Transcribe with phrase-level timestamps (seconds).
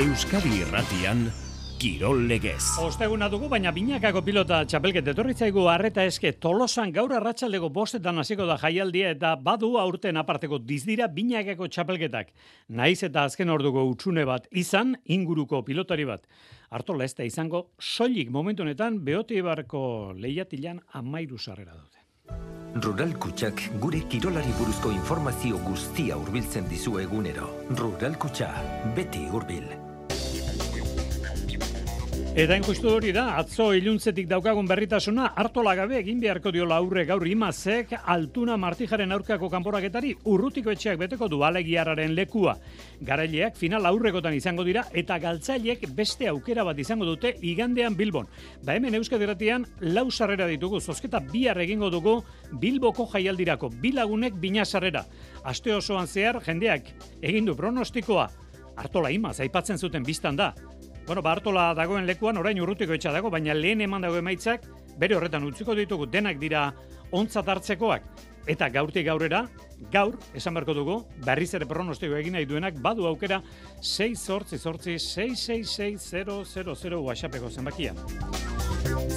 [0.00, 1.26] Euskadi Irratian
[1.76, 2.78] Kirol Legez.
[2.80, 8.46] Osteguna dugu, baina binakako pilota txapelket etorri zaigu harreta eske tolosan gaur arratsaldeko bostetan hasiko
[8.48, 12.32] da jaialdia eta badu aurten aparteko dizdira binakako txapelketak.
[12.68, 16.24] Naiz eta azken orduko utxune bat izan inguruko pilotari bat.
[16.70, 22.00] Artola ez da izango, soilik momentu honetan beotibarko lehiatilan amairu sarrera dute.
[22.80, 27.52] Rural Kutxak gure kirolari buruzko informazio guztia hurbiltzen dizu egunero.
[27.76, 28.54] Rural Kutxa,
[28.96, 29.68] beti hurbil.
[32.30, 37.24] Eta injustu hori da, atzo iluntzetik daukagun berritasuna, hartola gabe egin beharko diola aurre gaur
[37.26, 42.54] imazek, altuna martijaren aurkako kanporaketari urrutiko etxeak beteko du alegiararen lekua.
[43.02, 48.28] Garaileak final aurrekotan izango dira eta galtzaileek beste aukera bat izango dute igandean Bilbon.
[48.62, 52.20] Ba hemen Euskadiratian lau sarrera ditugu, zozketa bihar egingo dugu
[52.52, 55.02] Bilboko jaialdirako, bilagunek bina sarrera.
[55.42, 58.30] Aste osoan zehar, jendeak egin du pronostikoa,
[58.80, 60.54] Artola imaz, aipatzen zuten biztan da.
[61.10, 64.68] Bueno, Bartola dagoen lekuan orain urrutiko etxa dago, baina lehen eman dago emaitzak
[65.02, 66.68] bere horretan utziko ditugu denak dira
[67.10, 68.06] ontzat hartzekoak.
[68.46, 69.40] Eta gaurtik gaurera,
[69.90, 73.42] gaur, esan beharko dugu, berriz ere pronostiko egin nahi duenak, badu aukera
[73.82, 77.90] 6 sortzi sortzi 666 whatsappeko zenbakia.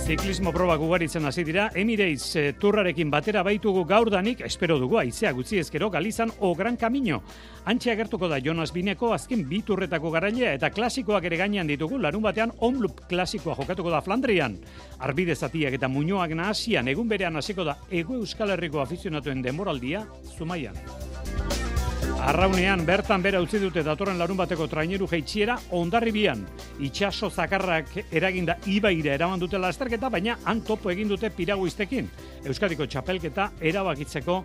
[0.04, 5.62] Ziklismo proba gugaritzen hasi dira, Emirates e, turrarekin batera baitugu gaurdanik, espero dugu, aizea gutzi
[5.62, 7.22] ezkero, Galizan o Gran Camino.
[7.64, 12.28] Antxe agertuko da Jonas Bineko azken bi turretako garailea eta klasikoak ere gainean ditugu, larun
[12.28, 14.60] batean onloop klasikoa jokatuko da Flandrian.
[15.00, 20.04] Arbide zatiak eta muñoak nahasian, egun berean hasiko da Ego Euskal Herriko afizionatuen demoraldia,
[20.36, 20.76] Zumaian.
[22.24, 26.46] Arraunean bertan bera utzi dute datorren larun bateko traineru jeitxiera ondarribian.
[26.88, 32.08] Itxaso zakarrak eraginda ibaira eraman dute lasterketa, baina han topo egin dute piraguiztekin.
[32.48, 34.38] Euskadiko txapelketa erabakitzeko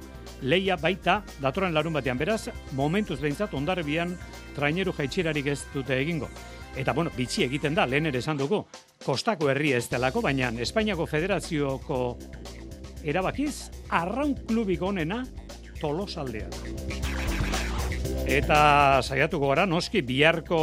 [0.50, 2.18] leia baita datorren larun batean.
[2.18, 4.16] Beraz, momentuz behintzat ondarribian
[4.58, 6.26] traineru jeitxierarik ez dute egingo.
[6.74, 8.64] Eta bueno, bitxi egiten da, lehen ere esan dugu,
[9.06, 12.02] kostako herri ez delako, baina Espainiako Federazioko
[13.06, 15.22] erabakiz, arraun klubik onena
[15.78, 17.37] tolosaldean.
[18.28, 20.58] Eta saiatuko gara, noski, biharko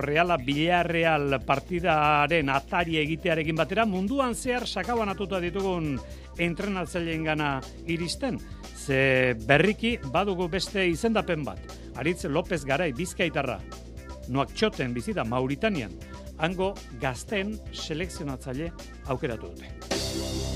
[0.00, 5.98] reala, biharreal partidaren atari egitearekin batera, munduan zehar sakabanatuta ditugun
[6.40, 7.50] entrenatzaileen gana
[7.92, 8.40] iristen.
[8.72, 11.60] Ze berriki badugu beste izendapen bat.
[12.00, 13.58] Aritz López Garai, bizkaitarra.
[14.32, 15.92] Noak txoten bizita Mauritanian.
[16.40, 18.72] Hango gazten selekzionatzaile
[19.12, 20.49] aukeratu dute.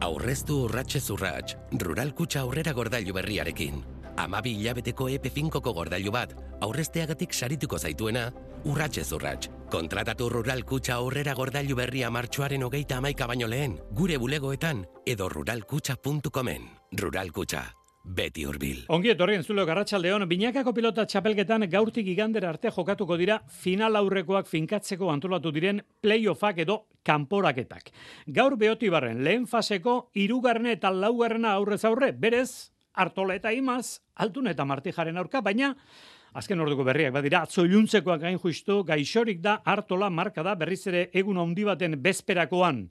[0.00, 3.82] Aurreztu urratxe zurratx, rural kutsa aurrera gordailu berriarekin.
[4.16, 6.32] Amabi hilabeteko EP5ko gordailu bat,
[6.64, 8.30] aurrezteagatik sarituko zaituena,
[8.64, 9.50] urratxe zurratx.
[9.70, 16.64] Kontratatu rural kutsa aurrera gordailu berria martxoaren hogeita amaika baino lehen, gure bulegoetan edo ruralkutsa.comen.
[16.96, 17.66] Rural kutsa,
[18.04, 18.84] beti hurbil.
[18.88, 25.10] Ongi etorri entzulo garratxaldeon, binakako pilota txapelketan gaurtik igandera arte jokatuko dira final aurrekoak finkatzeko
[25.12, 27.92] antolatu diren playoffak edo kanporaketak.
[28.26, 34.64] Gaur beotibarren lehen faseko irugarren eta laugarrena aurrez aurre, berez, Artola eta Imaz, Altun eta
[34.66, 35.74] Martijaren aurka, baina
[36.30, 41.08] Azken orduko berriak badira, atzo iluntzekoak gain justu, gaixorik da, hartola marka da, berriz ere
[41.10, 42.84] egun handi baten bezperakoan.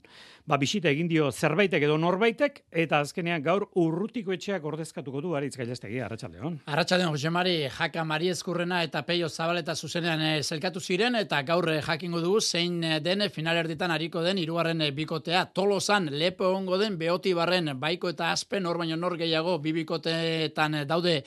[0.44, 5.54] Ba, bisita egin dio zerbaitek edo norbaitek, eta azkenean gaur urrutiko etxeak ordezkatuko du, aritz
[5.56, 6.58] gailestegi, Arratxaldeon.
[6.68, 11.70] Arratxaldeon, Jose Mari, jaka Mari Eskurrena eta Peio Zabaleta zuzenean eh, zelkatu ziren, eta gaur
[11.72, 15.46] eh, jakingo dugu zein eh, den finalerditan hariko den irugarren bikotea.
[15.54, 21.22] Tolosan, lepo ongo den, beoti barren, baiko eta aspen, nor baino nor gehiago, bibikotetan daude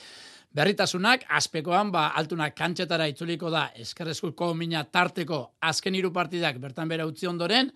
[0.53, 7.07] Berritasunak, aspekoan, ba, altunak kantxetara itzuliko da, eskerrezkuko mina tarteko azken hiru partidak bertan bera
[7.09, 7.71] utzi ondoren,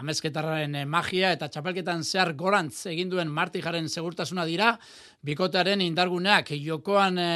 [0.00, 4.70] amezketarraren eh, magia eta txapelketan zehar gorantz eginduen martijaren segurtasuna dira,
[5.20, 7.28] bikotearen indarguneak jokoan e,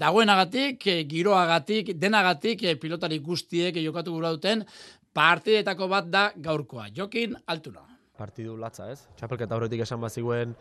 [0.00, 4.64] dagoenagatik, e, giroagatik, denagatik, e, pilotari guztiek jokatu gura duten,
[5.12, 6.88] partidetako bat da gaurkoa.
[6.96, 7.84] Jokin, altuna.
[8.16, 9.02] Partidu latza, ez?
[9.20, 10.56] Txapelketa horretik esan baziguen,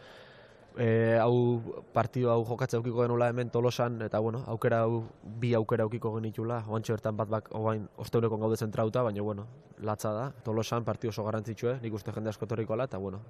[0.77, 1.61] e, hau
[1.93, 6.63] partido hau jokatze aukiko genula hemen tolosan, eta bueno, aukera hau, bi aukera aukiko genitula,
[6.67, 9.47] oantxe bertan bat bak, oain, osteuneko gaude zentrauta, baina bueno,
[9.83, 13.21] latza da, tolosan partido oso garantzitsue, nik uste jende asko torriko ala, eta bueno,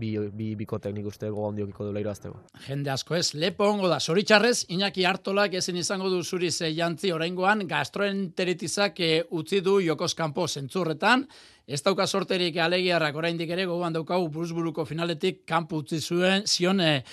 [0.00, 2.42] bi, bi bikotek nik uste goga ondiokiko duela irazteko.
[2.66, 7.66] Jende asko ez, lepo ongo da, zoritxarrez, Iñaki Artolak ezin izango du zuriz jantzi oraingoan
[7.70, 11.26] gastroenteritizak e, utzi du Jokos Kampo zentzurretan,
[11.70, 17.04] Ez dauka sorterik alegiarrak oraindik ere gogoan daukagu buruzburuko finaletik kanpo utzi zuen zion e,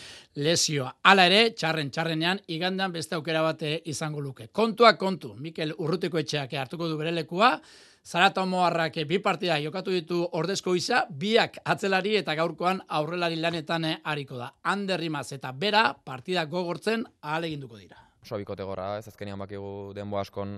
[0.42, 0.96] lesioa.
[1.06, 4.48] Hala ere, txarren txarrenean igandan beste aukera bate eh, izango luke.
[4.50, 7.52] Kontuak kontu, Mikel Urrutiko etxeak hartuko du bere lekua,
[8.02, 14.40] Zarata Omoarrak bi partida jokatu ditu ordezko isa, biak atzelari eta gaurkoan aurrelari lanetan hariko
[14.42, 14.50] da.
[14.74, 18.02] Anderrimaz eta bera partida gogortzen ahaleginduko dira.
[18.24, 20.58] oso bikote gorra, ez azkenian bakigu denbo askon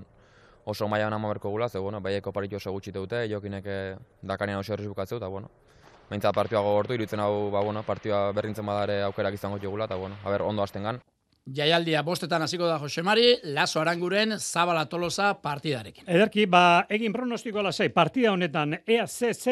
[0.69, 4.61] oso mailan ama berko gula, ze, bueno, baieko paritu oso gutxi dute, jokinek eh, dakanean
[4.61, 5.49] oso horriz bukatzeu, eta, bueno,
[6.09, 10.15] Baintza partioa gogortu, iruditzen hau, ba, bueno, partioa berrintzen badare aukerak izango jogula, eta, bueno,
[10.25, 11.01] a ber, ondo hasten gan.
[11.47, 16.03] Jaialdia bostetan hasiko da Josemari, Lazo Aranguren Zabala Tolosa partidarekin.
[16.05, 19.05] Ederki, ba, egin pronostiko lasai, partida honetan ea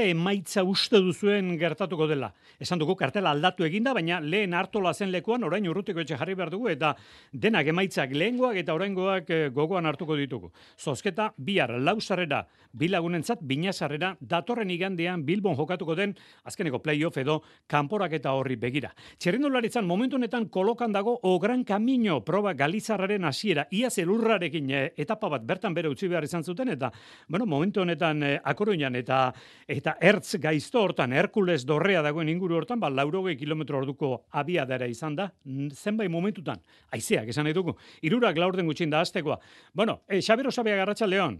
[0.04, 2.31] emaitza uste duzuen gertatuko dela.
[2.60, 6.51] Esan dugu kartela aldatu eginda, baina lehen hartola zen lekuan orain urrutiko etxe jarri behar
[6.51, 6.95] dugu, eta
[7.34, 10.51] denak emaitzak lehengoak eta oraingoak eh, gogoan hartuko ditugu.
[10.78, 18.33] Zozketa, bihar, lausarrera, bilagunentzat, binazarrera, datorren igandean Bilbon jokatuko den, azkeneko playoff edo, kanporak eta
[18.38, 18.94] horri begira.
[19.18, 21.38] Txerrindularitzan momentu honetan kolokan dago o
[21.77, 26.44] gran Camino proba Galizarraren hasiera ia zelurrarekin eh, etapa bat bertan bere utzi behar izan
[26.44, 26.91] zuten eta
[27.27, 29.33] bueno, momentu honetan eh, Akoruinan eta
[29.68, 35.15] eta Ertz gaizto hortan Herkules dorrea dagoen inguru hortan ba 80 km orduko abiadara izan
[35.15, 35.31] da
[35.74, 36.57] zenbait momentutan.
[36.91, 37.75] Haizeak esan nahi dugu.
[38.01, 39.39] Hirurak laurden gutxin da astekoa.
[39.73, 41.39] Bueno eh Xabier Osabia Garratxa Leon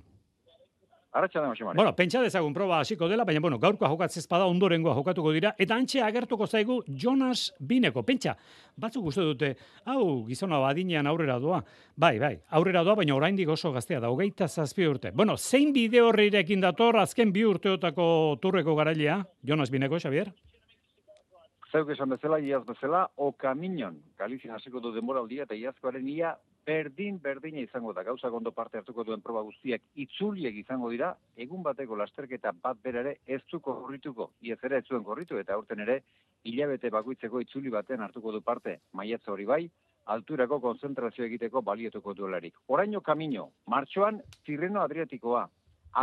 [1.18, 1.78] Arratxaldeon, Ximari.
[1.78, 5.75] Bueno, pentsa dezagun proba hasiko dela, baina bueno, gaurkoa jokatzez bada ondorengoa jokatuko dira eta
[5.75, 8.04] antxe agertuko zaigu Jonas Bineko.
[8.06, 8.36] Pentsa,
[8.78, 9.50] batzuk uste dute,
[9.90, 11.64] hau gizona badinean aurrera doa.
[11.96, 15.12] Bai, bai, aurrera doa, baina oraindik oso gaztea da, hogeita zazpi urte.
[15.12, 20.30] Bueno, zein bideo horreirekin dator azken bi urteotako turreko garailea, Jonas Bineko, Xavier?
[21.72, 26.36] Zeuk esan bezala, iaz bezala, o kaminon, Galizien hasiko du denboraldia eta iazkoaren ia
[26.68, 28.04] berdin berdina izango da.
[28.04, 33.18] Gauza gondo parte hartuko duen proba guztiak itzuliek izango dira, egun bateko lasterketa bat berare
[33.25, 34.31] ez du korrituko.
[34.44, 36.02] Iaz ere ez zuen korritu eta aurten ere
[36.44, 38.81] hilabete bakoitzeko itzuli baten hartuko du parte.
[39.00, 39.62] Maiatza hori bai,
[40.16, 42.60] alturako konzentrazio egiteko balietuko duelarik.
[42.68, 45.48] Oraino kamino, martxoan Tirreno Adriatikoa,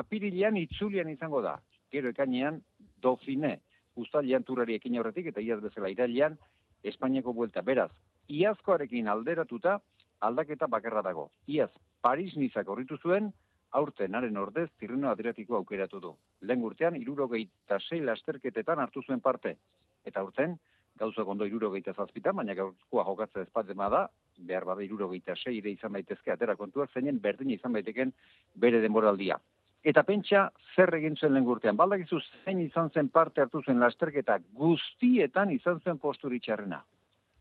[0.01, 1.59] apirilean itzulian izango da.
[1.93, 2.63] Gero ekainean,
[3.05, 3.59] dofine,
[4.01, 6.39] ustalian turari ekin aurretik eta iaz bezala irailean
[6.85, 7.63] Espainiako buelta.
[7.63, 7.91] Beraz,
[8.29, 9.79] iazkoarekin alderatuta
[10.27, 11.31] aldaketa bakarra dago.
[11.47, 11.71] Iaz,
[12.05, 13.33] Paris nizak horritu zuen,
[13.75, 16.13] aurten haren ordez Tirreno Adriatiko aukeratu du.
[16.43, 19.57] Lehen urtean, irurogeita sei lasterketetan hartu zuen parte.
[20.05, 20.59] Eta aurten,
[20.99, 24.07] gauza gondo irurogeita zazpitan, baina gaurkoa jokatzea ezpatzen da,
[24.39, 28.13] behar bada irurogeita sei ere izan daitezke atera kontuak, zeinen berdin izan daiteken
[28.55, 29.41] bere denboraldia.
[29.85, 31.77] Eta pentsa zer egin zuen lehen urtean.
[31.77, 36.81] Baldakizu zein izan zen parte hartu zuen lasterketa guztietan izan zen posturitxarrena.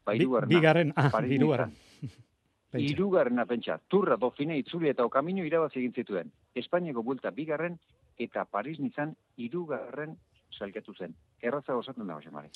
[0.04, 0.18] Ba,
[0.50, 1.08] Bigarren, ah,
[2.78, 2.98] birugarren.
[2.98, 6.32] Irugarrena pentsa, turra, dofine, itzuli eta okamino irabazi egin zituen.
[6.56, 7.78] Espainiako bulta bigarren
[8.18, 10.18] eta Paris nizan irugarren
[10.54, 11.16] salkatu zen.
[11.42, 12.50] Erraza osatzen da, Mari.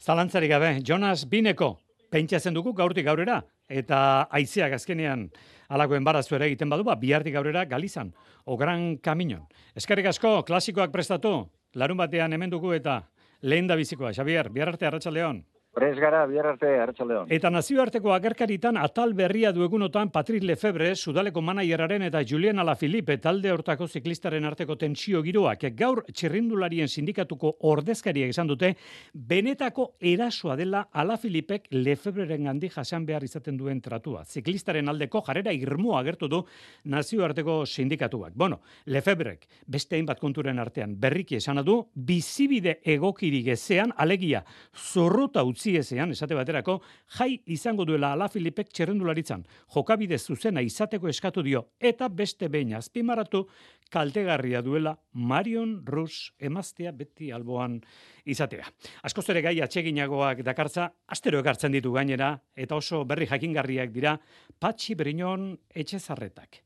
[0.00, 1.78] Zalantzarik gabe, Jonas Bineko,
[2.10, 5.28] pentsatzen dugu gaurtik gaurera, eta aiziak azkenean
[5.68, 8.12] alako enbarazu ere egiten badu, ba, bihartik gaurera Galizan,
[8.44, 9.46] o Gran Caminon.
[9.74, 13.02] Eskarrik asko, klasikoak prestatu, larun batean hemen dugu eta
[13.42, 14.12] lehen da bizikoa.
[14.12, 15.42] Xavier, bihar arte, Arratxaldeon.
[15.74, 17.26] Prez gara, bihar arte, Arratxaldeon.
[17.34, 23.88] Eta nazioarteko agerkaritan atal berria duegunotan Patrick Lefebvre, sudaleko manaieraren eta Julian Alaphilippe talde hortako
[23.88, 25.64] ziklistaren arteko tentsio giroak.
[25.74, 28.70] Gaur txirrindularien sindikatuko ordezkariak esan dute,
[29.14, 34.22] benetako erasoa dela Alaphilippek Lefebreren gandi jasan behar izaten duen tratua.
[34.24, 36.44] Ziklistaren aldeko jarrera irmoa agertu du
[36.84, 38.30] nazioarteko sindikatuak.
[38.36, 45.63] Bueno, Lefebrek beste hainbat konturen artean berriki esana du, bizibide egokirik ezean, alegia, zorrota utzi
[45.64, 46.80] utzi ezean, esate baterako,
[47.16, 53.46] jai izango duela ala Filipek txerrendularitzan, jokabide zuzena izateko eskatu dio, eta beste behin azpimaratu,
[53.88, 57.78] kaltegarria duela Marion Rus emaztea beti alboan
[58.26, 58.68] izatea.
[59.08, 64.18] Askoz ere gai atseginagoak dakartza, astero ekartzen ditu gainera, eta oso berri jakingarriak dira,
[64.60, 66.60] patxi brinon etxezarretak.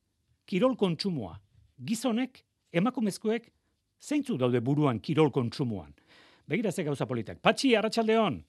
[0.49, 1.38] Kirol kontsumoa,
[1.78, 3.50] gizonek, emakumezkoek,
[4.02, 5.95] zeintzu daude buruan kirol kontsumoan.
[6.49, 7.38] Begira ze gauza politak.
[7.45, 8.43] Patxi, arratsaldeon.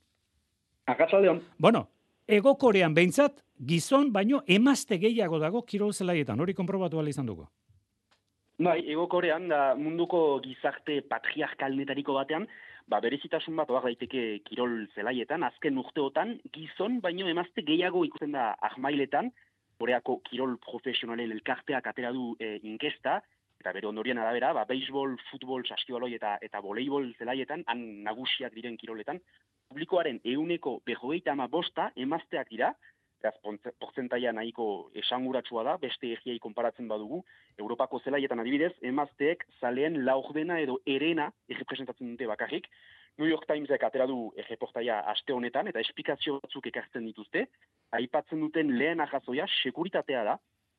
[0.89, 1.41] Akatzaldeon.
[1.57, 1.87] Bueno,
[2.27, 7.47] ego korean behintzat, gizon baino emazte gehiago dago kirol zelaietan, hori konprobatu izan dugu.
[8.59, 12.47] Bai, ego korean, da munduko gizarte patriarkalnetariko batean,
[12.87, 18.55] ba, berezitasun bat oak daiteke kirol zelaietan, azken urteotan, gizon baino emazte gehiago ikusten da
[18.61, 19.31] ahmailetan,
[19.79, 23.21] Koreako kirol profesionalen elkarteak atera du e, inkesta,
[23.61, 28.75] eta bere ondorien arabera, ba, beisbol, futbol, saskibaloi eta, eta voleibol zelaietan, han nagusiak diren
[28.79, 29.21] kiroletan,
[29.69, 32.73] publikoaren euneko behogeita ama bosta emazteak dira,
[33.19, 33.35] Eraz,
[33.83, 34.65] porzentaia nahiko
[35.01, 37.17] esanguratsua da, beste egiai konparatzen badugu,
[37.59, 42.69] Europako zelaietan adibidez, emazteek zaleen laurdena edo erena errepresentatzen dute bakarrik.
[43.19, 47.49] New York Timesek atera du erreportaia aste honetan, eta esplikazio batzuk ekartzen dituzte.
[47.99, 50.37] Aipatzen duten lehen ahazoia, sekuritatea da,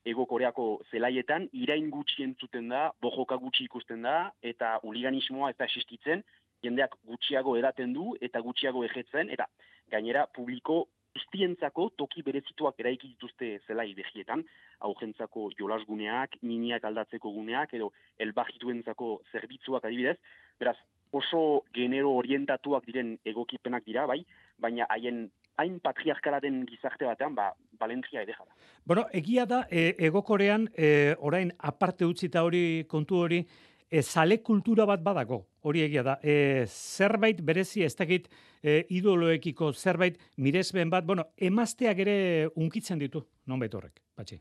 [0.08, 6.24] ego koreako zelaietan, irain gutxi entzuten da, bojoka gutxi ikusten da, eta uliganismoa eta existitzen,
[6.62, 9.46] jendeak gutxiago edaten du eta gutxiago ejetzen, eta
[9.90, 14.44] gainera publiko guztientzako toki berezituak eraiki dituzte zelai behietan,
[14.86, 17.90] augentzako jolasguneak, miniak aldatzeko guneak, edo
[18.22, 20.16] elbajituentzako zerbitzuak adibidez,
[20.60, 20.76] beraz,
[21.10, 24.20] oso genero orientatuak diren egokipenak dira, bai,
[24.62, 25.26] baina haien
[25.60, 27.50] hain patriarkala den gizarte batean, ba,
[27.80, 28.54] balentria edera da.
[28.86, 33.42] Bueno, egia da, e, egokorean, e, orain aparte utzita hori kontu hori,
[33.90, 36.18] e, zale kultura bat badako, hori egia da.
[36.22, 38.28] E, zerbait berezi ez dakit
[38.62, 42.16] e, idoloekiko zerbait miresben bat, bueno, emazteak ere
[42.54, 44.40] unkitzen ditu, non horrek, patxi.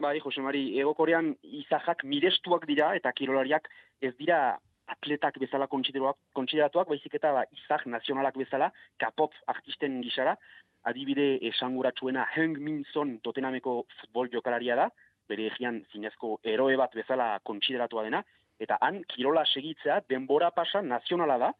[0.00, 3.68] Bai, Jose Mari, egokorean izahak mirestuak dira eta kirolariak
[4.00, 4.56] ez dira
[4.90, 10.34] atletak bezala kontsideratuak, baizik eta ba, izak nazionalak bezala, kapop artisten gisara,
[10.88, 14.88] adibide esanguratsuena Heng Min Son totenameko futbol jokalaria da,
[15.28, 18.24] bere egian zinezko eroe bat bezala kontsideratua dena,
[18.60, 21.50] eta han kirola segitzea denbora pasa nazionala da,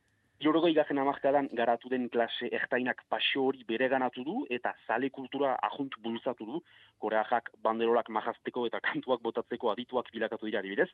[0.41, 5.51] Jorogoi gazen amarkadan garatu den klase ertainak pasio hori bere ganatu du eta zale kultura
[5.69, 6.61] ahunt bulzatu du,
[7.05, 10.89] koreajak banderolak majazteko eta kantuak botatzeko adituak bilakatu dira adibidez.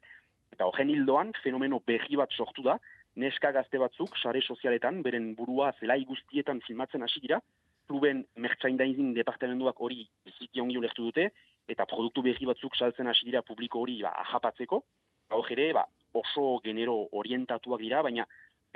[0.50, 2.75] Eta hogen hildoan, fenomeno berri bat sortu da,
[3.14, 7.38] neska gazte batzuk, sare sozialetan, beren burua zelai guztietan filmatzen hasi dira,
[7.86, 11.30] kluben mertsaindainzin departamentuak hori biziki ongi ulertu dute,
[11.70, 14.82] eta produktu berri batzuk saltzen hasi dira publiko hori ba, ahapatzeko.
[15.30, 18.26] Hau jere, ba, oso genero orientatuak dira, baina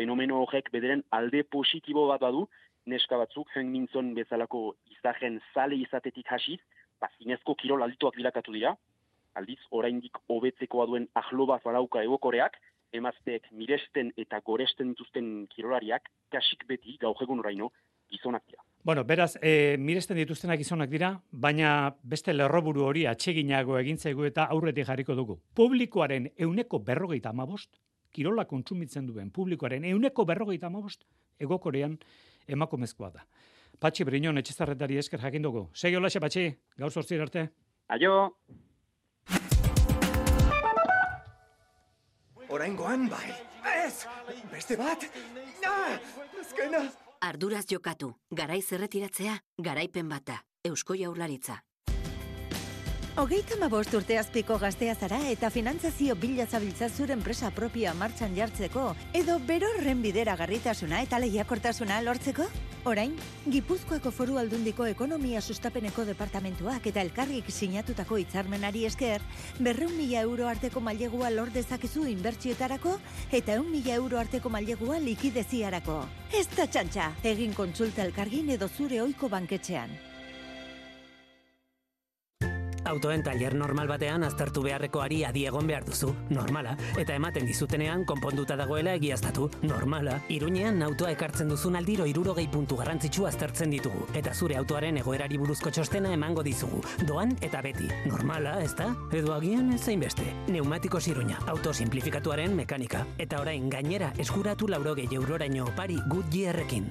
[0.00, 2.46] fenomeno horrek bederen alde positibo bat badu,
[2.90, 4.62] neska batzuk, jen mintzon bezalako
[4.96, 6.58] izahen zale izatetik hasiz,
[7.00, 8.74] ba, zinezko kirol aldituak bilakatu dira,
[9.38, 12.58] aldiz, oraindik hobetzeko aduen ahlo bat balauka egokoreak,
[12.92, 17.70] emazteek miresten eta goresten dituzten kirolariak, kasik beti, gauhegun oraino,
[18.10, 18.69] gizonak dira.
[18.82, 24.86] Bueno, beraz, e, miresten dituztenak gizonak dira, baina beste lerroburu hori atseginago egintzaigu eta aurretik
[24.88, 25.36] jarriko dugu.
[25.54, 27.76] Publikoaren euneko berrogeita amabost,
[28.10, 31.04] kirola kontsumitzen duen publikoaren euneko berrogeita amabost
[31.38, 31.98] egokorean
[32.48, 33.26] emakumezkoa da.
[33.80, 35.68] Patxi Brinon etxezarretari esker jakin dugu.
[35.74, 37.50] Segi hola Patxi, gaur sortzir arte.
[37.88, 38.36] Aio!
[42.48, 43.28] Oraingoan bai.
[43.84, 44.06] Ez!
[44.50, 45.04] Beste bat!
[45.62, 46.00] Na!
[46.40, 47.09] Ezkena!
[47.20, 51.58] Arduraz jokatu, garaiz erretiratzea, garaipen bata, Eusko Jaurlaritza.
[53.20, 58.94] Hogeita ma bost urte azpiko gaztea zara eta finantzazio bila zure enpresa propia martxan jartzeko,
[59.12, 62.46] edo berorren bidera garritasuna eta lehiakortasuna lortzeko?
[62.88, 63.12] Orain,
[63.52, 69.20] Gipuzkoako foru aldundiko ekonomia sustapeneko departamentuak eta elkarrik sinatutako hitzarmenari esker,
[69.60, 72.96] berreun mila euro arteko mailegua lor dezakezu inbertsioetarako
[73.36, 76.00] eta eun mila euro arteko mailegua likideziarako.
[76.32, 80.09] Ez da txantxa, egin kontsulta elkargin edo zure oiko banketxean.
[82.90, 86.72] Autoen taller normal batean aztertu beharreko ari adiegon behar duzu, normala.
[86.98, 90.16] Eta ematen dizutenean, konponduta dagoela egiaztatu, normala.
[90.28, 94.08] Iruñean autoa ekartzen duzun aldiro irurogei puntu garrantzitsu aztertzen ditugu.
[94.18, 96.82] Eta zure autoaren egoerari buruzko txostena emango dizugu.
[97.06, 98.90] Doan eta beti, normala, ez da?
[99.14, 100.26] Edo agian ez beste.
[100.48, 103.06] Neumatiko ziruña, auto simplifikatuaren mekanika.
[103.18, 106.90] Eta orain gainera eskuratu laurogei euroraino opari gut gierrekin.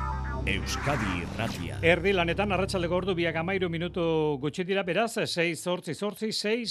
[0.41, 1.75] Euskadi Irratia.
[1.85, 4.01] Erdi lanetan arratsalde gordu biak amairu minutu
[4.41, 6.65] gutxi dira, beraz, 6 zortzi zortzi, 6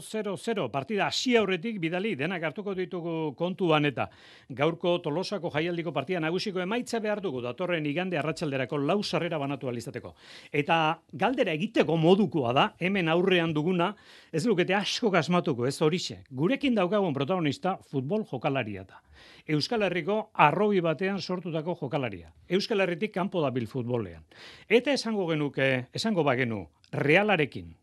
[0.00, 4.08] 6 Partida hasi aurretik bidali, denak hartuko ditugu kontuan eta
[4.48, 10.14] gaurko tolosako jaialdiko partida nagusiko emaitza behar dugu, datorren igande arratsalderako lau sarrera banatu alizateko.
[10.50, 13.94] Eta galdera egiteko modukoa da, hemen aurrean duguna,
[14.32, 16.22] ez lukete asko gasmatuko, ez horixe.
[16.30, 19.02] Gurekin daukagun protagonista, futbol jokalaria da.
[19.46, 22.32] Euskal Herriko arrobi batean sortutako jokalaria.
[22.48, 24.24] Euskal Herritik kanpo da bil futbolean.
[24.68, 27.74] Eta esango genuke, esango bagenu, Realarekin,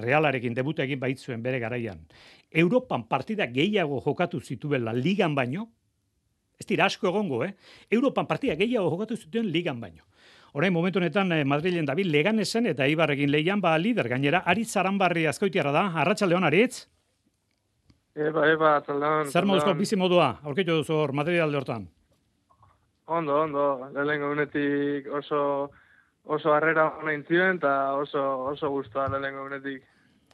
[0.00, 2.06] Realarekin debuta egin baitzuen bere garaian,
[2.50, 5.68] Europan partida gehiago jokatu zituela ligan baino,
[6.58, 7.54] ez dira asko egongo, eh?
[7.90, 10.04] Europan partida gehiago jokatu zituen ligan baino.
[10.52, 15.26] Orain momentu honetan eh, Madrilen dabil leganesen eta Ibarrekin leian ba lider gainera Aritz Zaranbarri
[15.30, 15.84] azkoitiarra da.
[16.02, 16.88] Arratsaldeon Aritz.
[18.16, 19.30] Eba, eba, atzaldan.
[19.30, 21.86] Zer moduzko bizi modua, aurkitu duzu hor, Madrid alde hortan?
[23.06, 25.70] Ondo, ondo, lehenko unetik oso
[26.24, 29.82] oso harrera hona intzioen, eta oso, oso guztua lehenko unetik.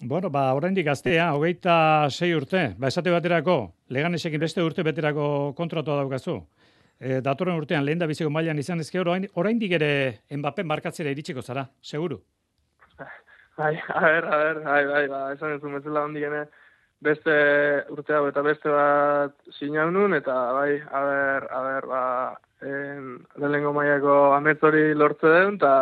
[0.00, 3.56] Bueno, ba, oraindik gaztea, hogeita sei urte, ba, esate baterako,
[3.88, 6.36] leganesekin beste urte beterako kontratua daukazu.
[7.00, 9.90] E, datorren urtean lehen da biziko mailan izan ezke orain, oraindik ere
[10.32, 12.22] Mbappé markatzera iritsiko zara, seguru?
[13.56, 16.44] Bai, a ber, a ber, bai, bai, ba, esan ez bezala ondigene,
[17.00, 17.32] beste
[17.92, 22.02] urte hau eta beste bat sinaunun, eta bai, a ber, a ber, ba,
[22.62, 25.72] en, lehengo maiako ametzori lortze den, eta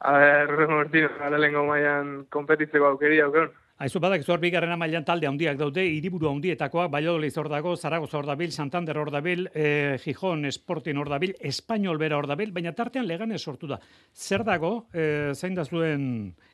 [0.00, 3.52] a ber, urtin, lehengo maian kompetitzeko aukeri aukeren.
[3.82, 8.28] Aizu badak zuar bigarrena mailan talde handiak daude, hiriburu handietakoak, Valladolid hor dago, Zaragoza hor
[8.28, 13.08] dabil, Santander hor dabil, e, Gijón Sporting hor dabil, Espainol bera hor dabil, baina tartean
[13.08, 13.80] legane sortu da.
[14.14, 16.04] Zer dago, e, zein da zuen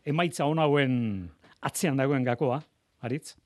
[0.08, 1.28] emaitza hona hauen
[1.60, 2.62] atzean dagoen gakoa,
[3.04, 3.36] Aritz?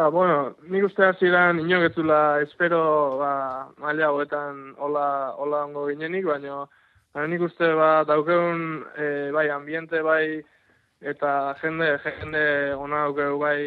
[0.00, 3.32] Ah, bueno, nik uste hasieran inogetzula espero ba,
[3.76, 8.62] maila hauetan hola, hola ongo ginenik, baina nik uste ba, daukeun
[8.96, 10.40] e, bai ambiente, bai
[11.12, 12.44] eta jende jende
[12.86, 13.58] ona daukegu bai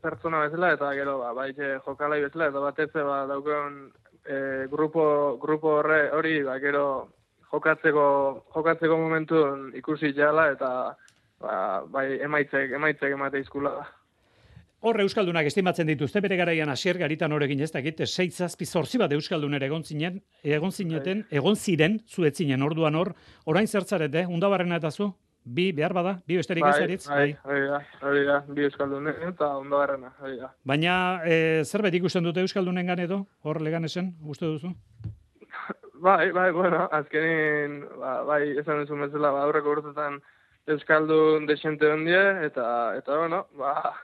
[0.00, 1.50] pertsona bezala eta gero ba bai
[1.84, 3.76] jokalai bezala eta batez ba daukeon
[4.24, 4.36] e,
[4.72, 6.86] grupo grupo horre hori ba gero
[7.52, 8.06] jokatzeko
[8.56, 9.44] jokatzeko momentu
[9.82, 10.72] ikusi jala eta
[11.40, 13.86] ba, bai emaitzek emaitzek emate izkula da.
[14.84, 19.12] Hor euskaldunak estimatzen dituzte bere garaian hasier garitan horekin ez dakit 6 7 8 bat
[19.16, 21.38] euskaldun ere egon zinen egon zineten bai.
[21.38, 23.14] egon ziren zuetzinen orduan hor
[23.46, 25.14] orain zertzarete undabarrena eta zu
[25.46, 29.52] Bi, behar bada, bi besterik bai, ez bai, bai, bai, hori da, bi Euskaldunen eta
[29.60, 30.48] ondo garrana, hori da.
[30.66, 34.72] Baina, e, zerbait ikusten dute Euskaldunen edo, hor leganesen, uste duzu?
[36.08, 40.18] bai, bai, bueno, azkenin, ba, bai, esan duzu metzela, ba, aurreko urtetan
[40.66, 42.66] Euskaldun desente hondie, eta,
[42.98, 43.94] eta, bueno, ba,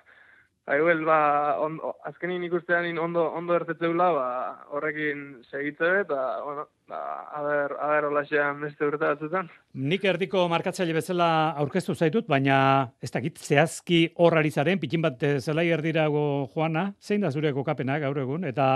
[0.71, 4.27] Aiguel, ba, on, azkenin ikustean ondo, ondo ertetzeula, ba,
[4.71, 7.01] horrekin segitze, eta, bueno, ba,
[7.35, 9.51] aber, aber olaxean beste urte batzutan.
[9.75, 11.27] Nik erdiko markatzaile bezala
[11.59, 12.59] aurkeztu zaitut, baina
[13.03, 16.23] ez dakit zehazki horrari zaren, pikin bat zelai erdirago
[16.55, 18.69] joana, zein da zure kokapena gaur egun, eta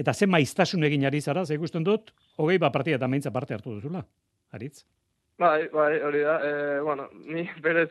[0.00, 3.52] eta zen maiztasun egin ari zara, ze ikusten dut, hogei bat partia eta maintza parte
[3.52, 4.00] hartu duzula,
[4.56, 4.86] Aritz?
[5.36, 7.90] Bai, bai, hori da, e, bueno, ni berez,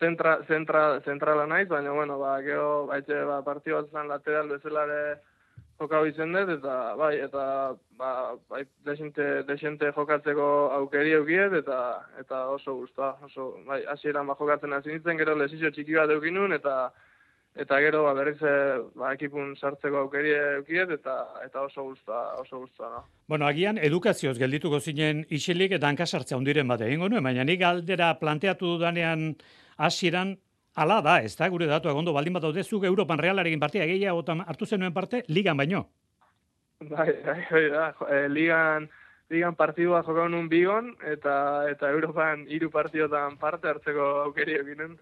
[0.00, 4.86] zentra, zentra, zentrala naiz, baina, bueno, ba, geho, baitxe, ba, partio bat zen lateral bezala
[4.88, 5.02] ere
[5.80, 7.44] jokau izen dut, eta, bai, eta,
[8.00, 8.10] ba,
[8.52, 10.48] bai, desente, desente jokatzeko
[10.80, 11.78] aukeri eukiet, eta,
[12.20, 16.56] eta oso guztua, oso, bai, hasieran ba, jokatzen hasi nintzen, gero lesizio txiki bat eukinun,
[16.56, 16.80] eta,
[17.58, 22.60] eta gero ba berriz eh, ba ekipun sartzeko aukeri eukiet eta eta oso gusta oso
[22.60, 23.00] gusta no.
[23.26, 27.56] Bueno, agian edukazioz geldituko zinen isilik eta hanka sartzea hundiren bat egingo nuen, baina ni
[27.56, 29.34] galdera planteatu dudanean
[29.80, 30.36] hasieran
[30.74, 34.22] ala da, ez da, gure datu egondo baldin bat daude, zuk Europan realarekin partia gehiago
[34.46, 35.88] hartu zenuen parte, ligan baino.
[36.80, 38.88] Bai, bai, bai, da, e, ligan,
[39.30, 44.96] ligan partidua jokau nun bigon, eta, eta Europan hiru partidotan parte hartzeko aukeri eginen.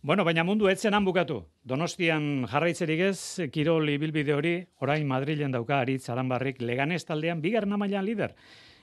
[0.00, 1.40] Bueno, baina mundu etzen han bukatu.
[1.66, 8.06] Donostian jarraitzerik ez, Kirol ibilbide hori, orain Madrilen dauka aritz aranbarrik leganez taldean, bigarren amailan
[8.06, 8.36] lider.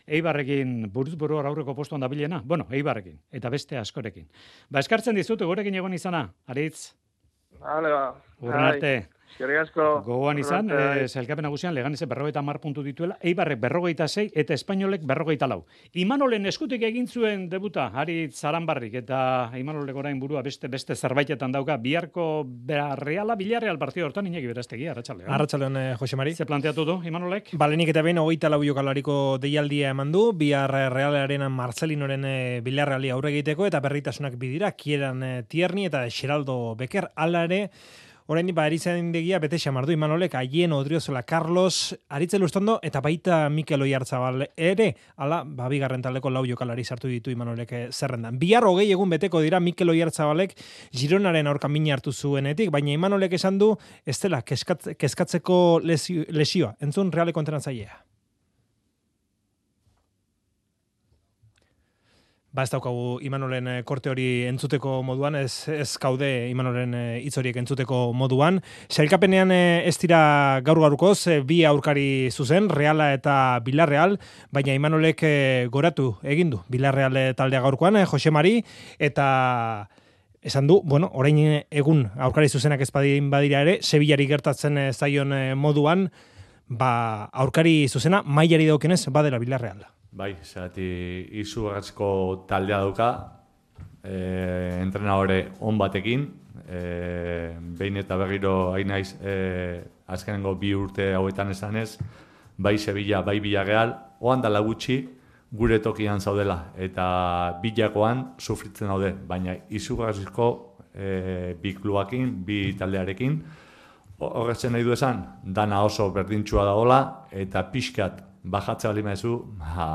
[0.07, 2.41] Eibarrekin buruz buru aurreko postuan da bilena.
[2.45, 4.27] Bueno, Eibarrekin eta beste askorekin.
[4.69, 6.93] Ba, eskartzen dizut, gorekin egon izana, Aritz.
[7.59, 8.05] Vale, ba.
[8.41, 8.95] Urren arte.
[9.35, 9.85] Eskerrik asko.
[10.05, 15.01] Gogoan izan, eh, sailkapen nagusian leganese berrogeita mar puntu dituela, Eibarrek berrogeita sei eta Espainolek
[15.03, 15.65] berrogeita lau.
[15.91, 21.75] Imanolen eskutik egin zuen debuta, Ari Zaranbarrik eta Imanolek orain burua beste beste zerbaitetan dauka,
[21.75, 22.47] biharko
[23.01, 25.29] Reala Villarreal partido hortan inegi berastegi Arratsaldean.
[25.29, 26.33] Arratsaldean eh, Jose Mari.
[26.33, 27.51] Se planteatu du Imanolek?
[27.59, 33.67] Balenik eta behin 24 jokalariko deialdia eman du, bihar Realaren Marcelinoren eh, Villarreali aurre egiteko
[33.67, 37.65] eta berritasunak bidira, Kieran eh, Tierni eta Xeraldo Becker alare
[38.27, 43.85] Orain ba eritzen begia bete xamardu Imanolek haien Odriozola Carlos Aritze Lustondo eta baita Mikel
[43.85, 44.87] Oiartzabal ere
[45.21, 48.39] ala ba bigarren taldeko lau jokalari sartu ditu Imanolek eh, zerrendan.
[48.41, 50.57] Bihar hogei egun beteko dira Mikel Oiartzabalek
[50.89, 56.73] Gironaren aurka mina hartu zuenetik, baina Imanolek esan du ez dela kezkatzeko lesioa.
[56.81, 58.14] Entzun reale kontenatzailea.
[62.55, 67.35] Ba ez daukagu Imanolen eh, korte hori entzuteko moduan, ez, ez kaude Imanolen eh, hitz
[67.37, 68.61] horiek entzuteko moduan.
[68.87, 74.15] Sailkapenean eh, ez dira gaur gaurkoz, bi aurkari zuzen, Reala eta Bilarreal,
[74.55, 75.25] baina Imanolek
[75.73, 78.61] goratu egin du Bilarreal taldea gaurkoan, Jose Mari,
[78.99, 79.27] eta
[80.45, 81.41] esan du, bueno, orain
[81.73, 86.07] egun aurkari zuzenak ez badira ere, Sevillari gertatzen zaion moduan,
[86.69, 89.83] ba, aurkari zuzena, mailari daukenez, badela Bilarreal.
[90.15, 90.85] Bai, zerati
[91.41, 92.07] izugarrizko
[92.47, 93.07] taldea dauka,
[93.99, 96.21] e, entrenadore on batekin,
[96.71, 96.79] e,
[97.75, 99.33] behin eta berriro hain naiz e,
[100.07, 101.97] azkenengo bi urte hauetan esanez,
[102.55, 105.01] bai Sevilla, bai Villarreal, oan da gutxi
[105.51, 110.47] gure tokian zaudela, eta bilakoan sufritzen daude, baina izugarrizko
[110.95, 113.35] e, bi klubakin, bi taldearekin,
[114.19, 117.01] horretzen nahi du esan, dana oso berdintxua dagoela,
[117.31, 119.89] eta pixkat bajatzea bali maizu, ba,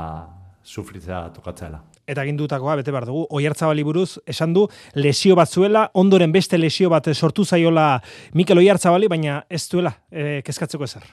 [0.63, 1.81] sufritzea tokatzeela.
[2.11, 3.25] eta gindutakoa bete behar dugu.
[3.29, 8.01] Oiartzabali buruz, esan du, lesio bat zuela, ondoren beste lesio bat sortu zaiola
[8.33, 11.05] Mikel Oiartzabali, baina ez duela, e, kezkatzeko ezer.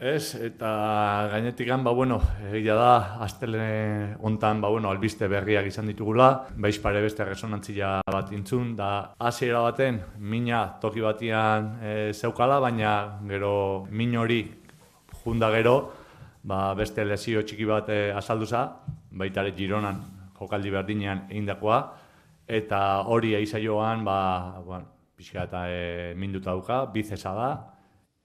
[0.00, 6.46] Ez, eta gainetik ba, bueno, egia da, astele hontan, ba, bueno, albiste berriak izan ditugula,
[6.56, 13.20] baiz pare beste resonantzia bat intzun, da hasiera baten, mina toki batian e, zeukala, baina
[13.28, 14.40] gero min hori
[15.22, 15.92] junda gero,
[16.42, 18.64] ba, beste lesio txiki bat e, azalduza,
[19.10, 20.00] baita ere Gironan
[20.38, 21.80] jokaldi berdinean egindakoa,
[22.48, 22.80] eta
[23.12, 24.20] hori eizaioan, ba,
[24.64, 27.50] bueno, pixka eta e, minduta duka, bizesa da,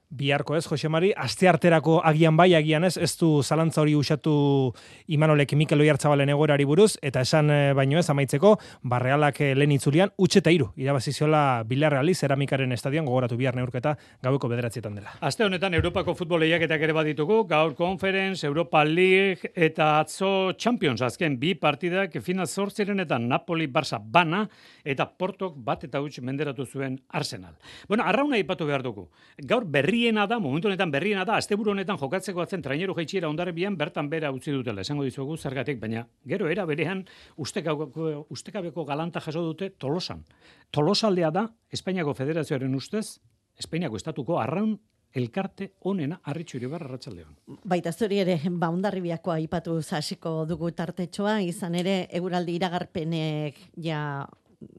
[0.09, 4.73] biharko ez, Jose Mari, aste arterako agian bai, agian ez, ez du zalantza hori usatu
[5.07, 10.13] Imanolek Mikel Oiartzabalen egoerari buruz, eta esan eh, baino ez, amaitzeko, barrealak eh, lehen itzulian,
[10.21, 15.15] utxe eta iru, irabaziziola Bilarreali, zeramikaren estadion, gogoratu bihar neurketa, gaueko bederatzietan dela.
[15.25, 21.39] Aste honetan, Europako futbol lehiaketak ere baditugu, gaur Conference, Europa League, eta atzo Champions, azken
[21.41, 24.45] bi partidak, final zortziren eta Napoli, Barça, Bana,
[24.85, 27.55] eta Portok bat eta huts menderatu zuen Arsenal.
[27.89, 29.07] Bueno, arrauna ipatu behar dugu.
[29.41, 33.77] Gaur berri berriena da, momentu honetan berriena da, asteburu honetan jokatzeko atzen traineru jaitxiera ondarbian
[33.79, 37.05] bertan bera utzi dutela, esango dizugu zergatik, baina gero era berean
[37.37, 40.25] ustekabeko, ustekabeko galanta jaso dute Tolosan.
[40.71, 43.21] Tolosaldea da, Espainiako Federazioaren ustez,
[43.57, 44.75] Espainiako estatuko arraun
[45.15, 47.37] elkarte onena arritxu iribar arratsaldean.
[47.63, 54.01] Baita zuri ere, ba, ondarribiakoa ipatu zasiko dugu tartetxoa, izan ere, eguraldi iragarpenek ja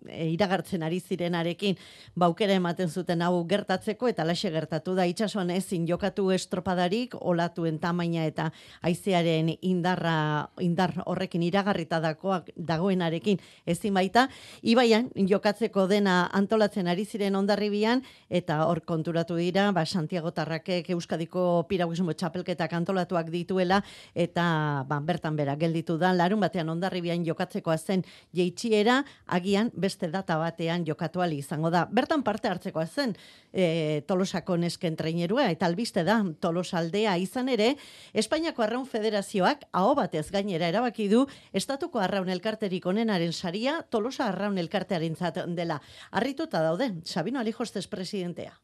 [0.09, 1.77] e, iragartzen ari zirenarekin
[2.15, 8.25] baukera ematen zuten hau gertatzeko eta laxe gertatu da itsasoan ezin jokatu estropadarik olatuen tamaina
[8.27, 8.51] eta
[8.83, 10.17] haizearen indarra
[10.61, 14.29] indar horrekin iragarrita dakoak dagoenarekin ezin baita.
[14.63, 21.67] Ibaian jokatzeko dena antolatzen ari ziren ondarribian eta hor konturatu dira ba Santiago Tarrakek Euskadiko
[21.69, 23.83] Piraguismo txapelketak antolatuak dituela
[24.15, 30.37] eta ba, bertan bera gelditu da larun batean ondarribian jokatzeko zen jeitxiera agian beste data
[30.39, 31.87] batean jokatu ali izango da.
[31.91, 33.15] Bertan parte hartzeko zen
[33.53, 37.75] e, Tolosako nesken trainerua eta albiste da Tolosaldea izan ere
[38.15, 44.59] Espainiako Arraun Federazioak aho batez gainera erabaki du estatuko Arraun elkarterik onenaren saria Tolosa Arraun
[44.59, 45.81] elkartearentzat dela.
[46.11, 48.55] Arrituta daude Sabino Alijostes presidentea.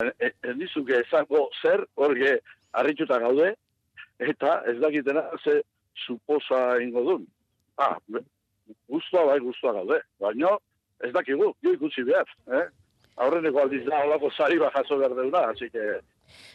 [0.00, 2.38] E, ez dizuke esango zer, horge
[2.72, 3.54] harrituta gaude,
[4.20, 5.60] eta ez dakitena ze
[6.06, 7.26] suposa ingo duen.
[7.76, 7.96] Ah,
[8.88, 10.00] guztua bai guztua gaude.
[10.20, 10.56] Baina
[11.04, 12.28] ez dakigu, jo ikusi behar.
[12.52, 12.66] Eh?
[13.20, 16.00] Aurreneko aldiz da, olako sari bat jaso behar deuna, así que...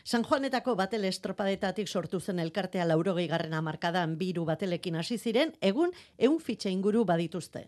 [0.08, 5.92] San Juanetako batel estropadetatik sortu zen elkartea laurogei garrena markadan biru batelekin hasi ziren, egun
[6.18, 7.66] eun fitxe inguru badituzte.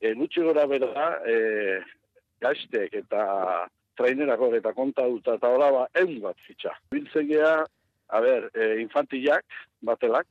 [0.00, 1.80] E, gutxi gora bera, e,
[2.44, 3.22] gaztek eta
[3.96, 6.74] trainerako eta konta dut eta hola ba, egun bat fitxa.
[6.92, 7.32] Biltzen
[8.06, 9.44] a ber, e, infantilak
[9.82, 10.26] batelak,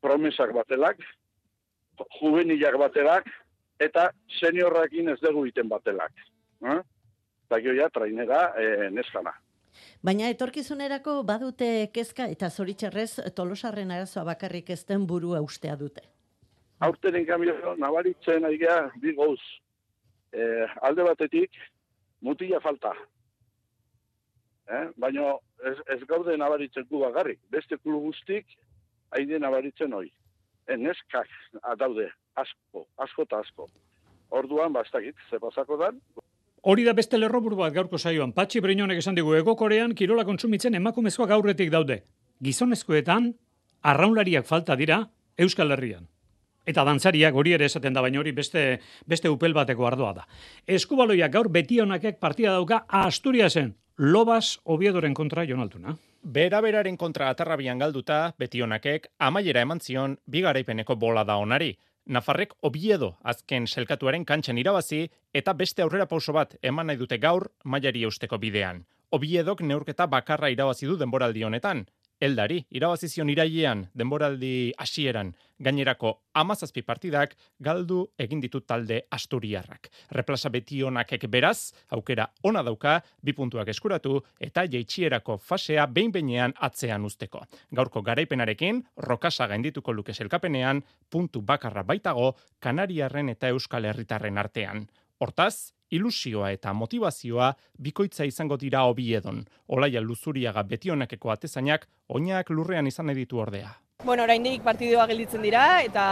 [0.00, 0.98] promesak batelak,
[2.18, 3.28] juvenilak baterak,
[3.80, 6.12] eta seniorrakin ez dugu iten batelak.
[6.66, 6.80] Eh?
[7.48, 9.32] Eta ja, trainera e, neskana.
[10.04, 16.02] Baina etorkizunerako badute kezka eta zoritxerrez tolosarren arazoa bakarrik ez den burua ustea dute.
[16.80, 19.40] Aurtenen kamio, nabaritzen ari gara, bi gauz.
[20.32, 20.44] E,
[20.82, 21.58] alde batetik,
[22.20, 22.94] mutila falta.
[24.70, 24.86] Eh?
[24.96, 25.34] Baina
[25.66, 27.40] ez, ez gaude nabaritzen gu bagarrik.
[27.50, 28.46] Beste klub guztik,
[29.16, 30.12] haide nabaritzen hori
[30.70, 31.28] eneskak
[31.78, 32.08] daude
[32.40, 33.68] asko, asko eta asko.
[34.30, 36.00] Orduan, bastakit, ze pasako dan.
[36.62, 38.34] Hori da beste lerroburu bat gaurko saioan.
[38.36, 42.02] Patxi Breinonek esan digu, ego korean kirola kontsumitzen emakumezkoa gaurretik daude.
[42.44, 43.32] Gizonezkoetan,
[43.82, 45.02] arraunlariak falta dira
[45.40, 46.06] Euskal Herrian.
[46.68, 48.64] Eta dantzariak hori ere esaten da, baina hori beste,
[49.08, 50.26] beste upel bateko ardoa da.
[50.68, 55.96] Eskubaloiak gaur betionakek partida dauka Asturiasen, Lobas Obiedoren kontra Jonaltuna.
[56.22, 61.78] Bera beraren kontra atarrabian galduta, betionakek, amaiera eman zion, bigaraipeneko bola da onari.
[62.06, 67.48] Nafarrek obiedo azken selkatuaren kantxan irabazi eta beste aurrera pauso bat eman nahi dute gaur
[67.64, 68.84] mailari eusteko bidean.
[69.10, 71.86] Obiedok neurketa bakarra irabazi du denboraldi honetan
[72.20, 79.88] eldari, irabazizion irailean, denboraldi hasieran gainerako amazazpi partidak galdu egin ditut talde asturiarrak.
[80.16, 86.54] Replaza beti honakek beraz, aukera ona dauka, bi puntuak eskuratu eta jeitxierako fasea behin behinean
[86.60, 87.44] atzean usteko.
[87.72, 94.86] Gaurko garaipenarekin, rokasa gaindituko luke selkapenean, puntu bakarra baitago, kanariarren eta euskal herritarren artean.
[95.20, 99.44] Hortaz, ilusioa eta motivazioa bikoitza izango dira hobiedon.
[99.68, 103.74] Olaia luzuriaga betionakeko atezainak, oinak lurrean izan editu ordea.
[104.04, 106.06] Bueno, oraindik partidua gelditzen dira eta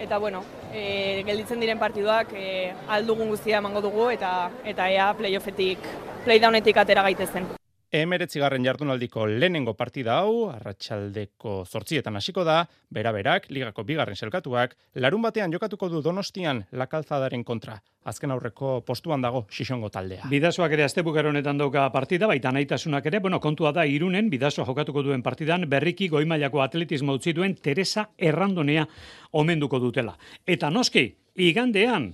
[0.00, 5.88] eta bueno, e, gelditzen diren partiduak e, aldugun guztia emango dugu eta eta ea playoffetik,
[6.24, 7.59] playdownetik atera gaitezen.
[7.92, 12.62] Emeretzigarren jardunaldiko lehenengo partida hau, arratsaldeko zortzietan hasiko da,
[12.94, 17.80] bera-berak, ligako bigarren selkatuak, larun batean jokatuko du donostian lakalzadaren kontra.
[18.06, 20.30] Azken aurreko postuan dago xixongo taldea.
[20.30, 25.02] Bidasoak ere astebukar honetan dauka partida, baita nahitasunak ere, bueno, kontua da irunen, bidaso jokatuko
[25.02, 28.86] duen partidan, berriki goimailako atletismo utzi duen Teresa Errandonea
[29.32, 30.16] omenduko dutela.
[30.46, 32.12] Eta noski, igandean,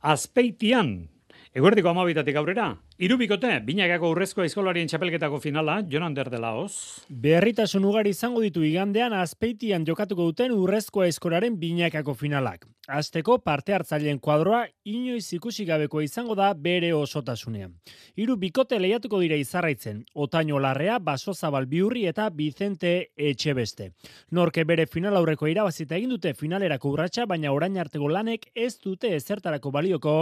[0.00, 1.10] azpeitian,
[1.50, 2.68] Eguerdiko amabitatik aurrera,
[3.00, 6.72] irubikote, binakako urrezko eskolarien txapelketako finala, Jonan Derdelaoz.
[7.08, 12.66] Berritasun ugari izango ditu igandean azpeitian jokatuko duten urrezko eskolaren binakako finalak.
[12.90, 17.76] Azteko parte hartzaileen kuadroa inoiz ikusi gabeko izango da bere osotasunean.
[18.18, 23.92] Hiru bikote lehiatuko dira izarraitzen, Otaino Larrea, Baso Zabal Biurri eta Vicente Etxebeste.
[24.32, 29.14] Norke bere final aurreko irabazita egin dute finalerako urratsa, baina orain arteko lanek ez dute
[29.14, 30.16] ezertarako balioko,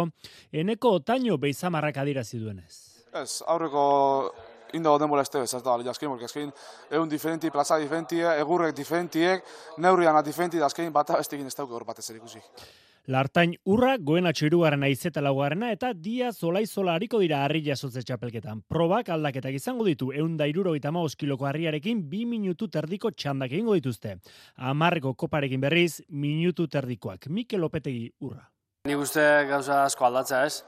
[0.53, 2.68] eneko Otaino beizamarrak adirazi duenez.
[3.15, 3.85] Ez, aurreko
[4.77, 6.53] indago denbora ez tebez, ez da, jaskin, porque eskin,
[6.91, 9.45] egun diferenti, plaza diferenti, egurrek diferentiek,
[9.79, 12.43] neurrian diferenti, da eskin, bat abestekin ez dauke hor batez ikusi.
[13.09, 18.61] Lartain urra, goen atxirugarren aizeta laugarrena eta dia zolai zola hariko dira harri jasotze txapelketan.
[18.69, 20.75] Probak aldaketak izango ditu, eun da iruro
[21.17, 24.19] kiloko harriarekin bi minutu terdiko txandak egingo dituzte.
[24.57, 27.29] Amarreko koparekin berriz, minutu terdikoak.
[27.29, 28.51] Mikel Lopetegi urra.
[28.85, 30.63] Ni uste gauza asko aldatza ez.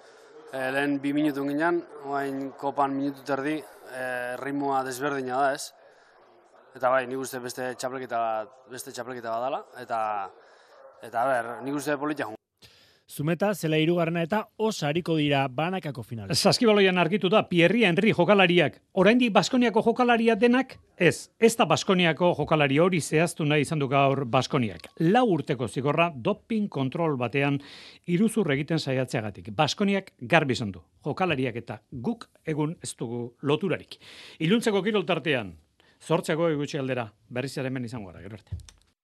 [0.50, 1.78] E, lehen bi minutu ginen,
[2.10, 3.54] oain kopan minutu terdi,
[3.94, 4.02] e,
[4.40, 5.70] ritmoa desberdina da ez.
[6.74, 8.20] Eta bai, nik uste beste txapelketa
[8.70, 10.02] beste txapelketa badala eta
[11.06, 12.26] eta ber, nik uste politia
[13.10, 16.30] Zumeta, zela irugarrena eta osariko dira banakako final.
[16.30, 18.76] Zaskibaloian argitu da, Pierri Henry jokalariak.
[19.02, 20.76] Oraindik Baskoniako jokalaria denak?
[20.96, 24.86] Ez, ez da Baskoniako jokalari hori zehaztu nahi izan du gaur Baskoniak.
[25.00, 27.58] Lau urteko zigorra doping kontrol batean
[28.06, 29.50] iruzur egiten saiatzeagatik.
[29.58, 30.86] Baskoniak garbi izan du.
[31.04, 33.98] Jokalariak eta guk egun ez dugu loturarik.
[34.38, 35.56] Iluntzeko kiroltartean,
[35.98, 38.79] zortzeko egutxe aldera, berriz hemen izango gara, gero arte.